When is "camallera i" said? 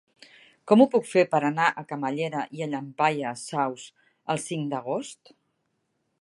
1.91-2.69